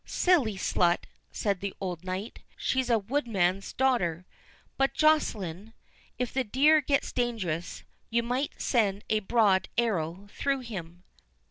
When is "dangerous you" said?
7.11-8.23